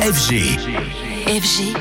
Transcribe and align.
FG. 0.00 1.09
FG. 1.26 1.74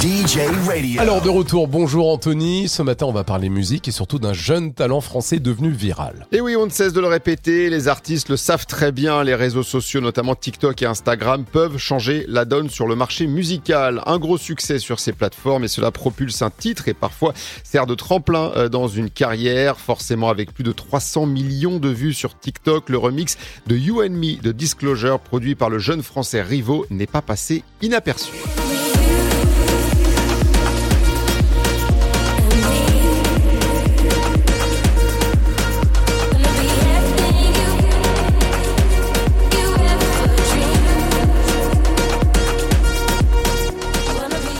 DJ 0.00 0.38
Radio. 0.66 1.00
Alors 1.00 1.20
de 1.20 1.28
retour, 1.28 1.68
bonjour 1.68 2.10
Anthony. 2.10 2.68
Ce 2.68 2.82
matin, 2.82 3.06
on 3.06 3.12
va 3.12 3.24
parler 3.24 3.48
musique 3.48 3.88
et 3.88 3.90
surtout 3.90 4.18
d'un 4.18 4.32
jeune 4.32 4.74
talent 4.74 5.00
français 5.00 5.38
devenu 5.38 5.70
viral. 5.70 6.26
Et 6.32 6.40
oui, 6.40 6.56
on 6.56 6.66
ne 6.66 6.70
cesse 6.70 6.92
de 6.92 7.00
le 7.00 7.06
répéter, 7.06 7.70
les 7.70 7.88
artistes 7.88 8.28
le 8.28 8.36
savent 8.36 8.66
très 8.66 8.92
bien, 8.92 9.22
les 9.22 9.34
réseaux 9.34 9.62
sociaux, 9.62 10.00
notamment 10.00 10.34
TikTok 10.34 10.82
et 10.82 10.86
Instagram, 10.86 11.44
peuvent 11.44 11.78
changer 11.78 12.24
la 12.28 12.44
donne 12.44 12.70
sur 12.70 12.86
le 12.86 12.96
marché 12.96 13.26
musical. 13.26 14.02
Un 14.06 14.18
gros 14.18 14.38
succès 14.38 14.78
sur 14.78 14.98
ces 14.98 15.12
plateformes 15.12 15.64
et 15.64 15.68
cela 15.68 15.90
propulse 15.90 16.42
un 16.42 16.50
titre 16.50 16.88
et 16.88 16.94
parfois 16.94 17.32
sert 17.64 17.86
de 17.86 17.94
tremplin 17.94 18.52
euh, 18.56 18.68
dans 18.68 18.88
une 18.88 19.10
carrière, 19.10 19.78
forcément 19.78 20.28
avec 20.28 20.52
plus 20.52 20.64
de 20.64 20.72
300 20.72 21.26
millions 21.26 21.78
de 21.78 21.88
vues 21.88 22.14
sur 22.14 22.38
TikTok. 22.38 22.88
Le 22.88 22.98
remix 22.98 23.36
de 23.66 23.76
You 23.76 24.02
and 24.02 24.10
Me 24.10 24.40
de 24.40 24.52
Disclosure, 24.52 25.20
produit 25.20 25.54
par 25.54 25.70
le 25.70 25.78
jeune 25.78 26.02
français 26.02 26.42
Rivo, 26.42 26.86
n'est 26.90 27.06
pas 27.06 27.22
passé 27.22 27.62
inaperçu. 27.82 28.32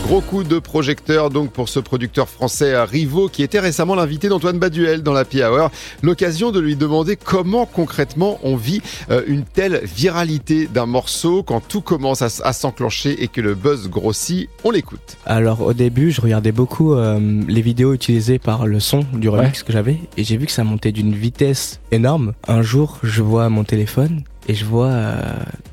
Gros 0.06 0.20
coup 0.20 0.44
de 0.44 0.60
projecteur 0.60 1.30
donc 1.30 1.50
pour 1.50 1.68
ce 1.68 1.80
producteur 1.80 2.28
français 2.28 2.80
Rivo 2.80 3.28
qui 3.28 3.42
était 3.42 3.58
récemment 3.58 3.96
l'invité 3.96 4.28
d'Antoine 4.28 4.56
Baduel 4.56 5.02
dans 5.02 5.12
la 5.12 5.24
Hour. 5.24 5.72
L'occasion 6.00 6.52
de 6.52 6.60
lui 6.60 6.76
demander 6.76 7.16
comment 7.16 7.66
concrètement 7.66 8.38
on 8.44 8.54
vit 8.54 8.82
euh, 9.10 9.22
une 9.26 9.42
telle 9.42 9.80
viralité 9.84 10.68
d'un 10.68 10.86
morceau 10.86 11.42
quand 11.42 11.60
tout 11.60 11.80
commence 11.80 12.22
à, 12.22 12.52
s'enclencher 12.52 13.20
et 13.20 13.26
que 13.26 13.40
le 13.40 13.56
buzz 13.56 13.88
grossit. 13.88 14.48
On 14.62 14.70
l'écoute. 14.70 15.16
Alors 15.26 15.62
au 15.62 15.72
début 15.72 16.12
je 16.12 16.20
regardais 16.20 16.52
beaucoup 16.52 16.94
euh, 16.94 17.42
les 17.48 17.60
vidéos 17.60 17.92
utilisées 17.92 18.38
par 18.38 18.68
le 18.68 18.78
son 18.78 19.04
du 19.12 19.28
remix 19.28 19.64
que 19.64 19.72
j'avais 19.72 19.98
et 20.16 20.22
j'ai 20.22 20.36
vu 20.36 20.46
que 20.46 20.52
ça 20.52 20.62
montait 20.62 20.92
d'une 20.92 21.16
vitesse 21.16 21.80
énorme. 21.90 22.32
Un 22.46 22.62
jour 22.62 23.00
je 23.02 23.22
vois 23.22 23.48
mon 23.48 23.64
téléphone 23.64 24.22
et 24.46 24.54
je 24.54 24.66
vois 24.66 24.86
euh, 24.86 25.20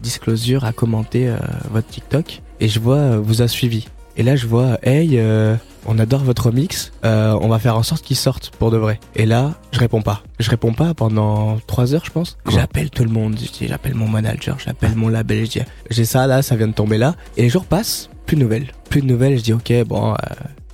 Disclosure 0.02 0.66
a 0.66 0.74
commenté 0.74 1.32
votre 1.70 1.88
TikTok 1.88 2.42
et 2.60 2.68
je 2.68 2.80
vois 2.80 3.18
vous 3.18 3.44
a 3.44 3.48
suivi. 3.48 3.86
Et 4.16 4.24
là, 4.24 4.36
je 4.36 4.46
vois, 4.46 4.78
hey, 4.84 5.18
euh, 5.18 5.56
on 5.88 5.98
adore 5.98 6.24
votre 6.24 6.52
mix, 6.52 6.92
euh, 7.04 7.38
on 7.42 7.48
va 7.48 7.58
faire 7.58 7.76
en 7.76 7.84
sorte 7.84 8.04
qu'il 8.04 8.16
sorte 8.16 8.52
pour 8.52 8.70
de 8.70 8.78
vrai. 8.78 9.00
Et 9.16 9.26
là, 9.26 9.56
je 9.72 9.80
réponds 9.80 10.04
pas. 10.04 10.22
Je 10.40 10.50
réponds 10.52 10.74
pas 10.74 10.94
pendant 10.94 11.58
trois 11.66 11.96
heures, 11.96 12.06
je 12.06 12.12
pense. 12.12 12.38
J'appelle 12.48 12.92
tout 12.92 13.04
le 13.04 13.10
monde, 13.10 13.38
j'appelle 13.60 13.96
mon 13.96 14.08
manager, 14.08 14.58
j'appelle 14.64 14.96
mon 14.96 15.10
label, 15.10 15.48
j'ai 15.90 16.06
ça 16.06 16.28
là, 16.28 16.44
ça 16.44 16.56
vient 16.56 16.68
de 16.68 16.74
tomber 16.74 17.00
là. 17.00 17.16
Et 17.38 17.42
les 17.42 17.50
jours 17.50 17.66
passent, 17.66 18.10
plus 18.28 18.36
de 18.36 18.42
nouvelles. 18.42 18.68
Plus 18.90 19.02
de 19.02 19.08
nouvelles, 19.08 19.38
je 19.40 19.44
dis 19.44 19.54
ok, 19.54 19.74
bon. 19.88 20.12
Euh, 20.12 20.16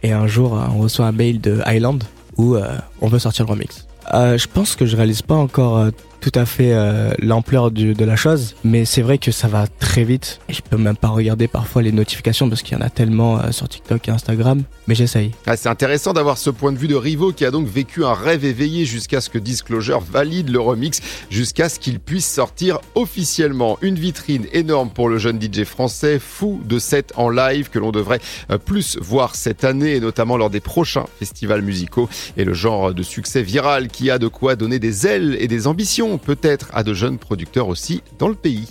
et 0.03 0.11
un 0.11 0.27
jour, 0.27 0.53
on 0.53 0.79
reçoit 0.79 1.05
un 1.05 1.11
mail 1.11 1.39
de 1.39 1.61
Highland 1.65 1.99
où 2.37 2.55
on 3.01 3.07
veut 3.07 3.19
sortir 3.19 3.45
le 3.45 3.51
remix. 3.51 3.85
je 4.13 4.47
pense 4.47 4.77
que 4.77 4.85
je 4.85 4.95
réalise 4.95 5.21
pas 5.21 5.35
encore 5.35 5.91
tout 6.21 6.31
à 6.35 6.45
fait 6.45 6.73
euh, 6.73 7.11
l'ampleur 7.19 7.71
de 7.71 8.05
la 8.05 8.15
chose, 8.15 8.55
mais 8.63 8.85
c'est 8.85 9.01
vrai 9.01 9.17
que 9.17 9.31
ça 9.31 9.47
va 9.47 9.67
très 9.67 10.03
vite. 10.03 10.39
Je 10.49 10.61
peux 10.61 10.77
même 10.77 10.97
pas 10.97 11.07
regarder 11.09 11.47
parfois 11.47 11.81
les 11.81 11.91
notifications 11.91 12.49
parce 12.49 12.61
qu'il 12.61 12.77
y 12.77 12.81
en 12.81 12.85
a 12.85 12.89
tellement 12.89 13.39
euh, 13.39 13.51
sur 13.51 13.69
TikTok 13.69 14.07
et 14.07 14.11
Instagram, 14.11 14.63
mais 14.87 14.95
j'essaye. 14.95 15.31
Ah, 15.45 15.55
c'est 15.55 15.69
intéressant 15.69 16.13
d'avoir 16.13 16.37
ce 16.37 16.49
point 16.49 16.71
de 16.71 16.77
vue 16.77 16.87
de 16.87 16.95
Rivo 16.95 17.31
qui 17.31 17.45
a 17.45 17.51
donc 17.51 17.67
vécu 17.67 18.03
un 18.03 18.13
rêve 18.13 18.45
éveillé 18.45 18.85
jusqu'à 18.85 19.21
ce 19.21 19.29
que 19.29 19.37
Disclosure 19.37 20.01
valide 20.01 20.49
le 20.49 20.59
remix, 20.59 20.99
jusqu'à 21.29 21.69
ce 21.69 21.79
qu'il 21.79 21.99
puisse 21.99 22.27
sortir 22.27 22.79
officiellement. 22.95 23.77
Une 23.81 23.95
vitrine 23.95 24.45
énorme 24.51 24.89
pour 24.89 25.09
le 25.09 25.17
jeune 25.17 25.41
DJ 25.41 25.63
français, 25.63 26.19
fou 26.19 26.61
de 26.65 26.79
set 26.79 27.13
en 27.15 27.29
live 27.29 27.69
que 27.69 27.79
l'on 27.79 27.91
devrait 27.91 28.19
euh, 28.51 28.57
plus 28.57 28.97
voir 28.99 29.35
cette 29.35 29.63
année 29.63 29.95
et 29.95 29.99
notamment 29.99 30.37
lors 30.37 30.49
des 30.49 30.59
prochains 30.59 31.05
festivals 31.17 31.61
musicaux 31.61 32.09
et 32.37 32.43
le 32.43 32.53
genre 32.53 32.93
de 32.93 33.03
succès 33.03 33.41
viral 33.41 33.87
qui 33.87 34.11
a 34.11 34.19
de 34.19 34.27
quoi 34.27 34.55
donner 34.55 34.79
des 34.79 35.07
ailes 35.07 35.37
et 35.39 35.47
des 35.47 35.67
ambitions 35.67 36.08
peut-être 36.17 36.69
à 36.73 36.83
de 36.83 36.93
jeunes 36.93 37.17
producteurs 37.17 37.67
aussi 37.67 38.01
dans 38.17 38.29
le 38.29 38.35
pays. 38.35 38.69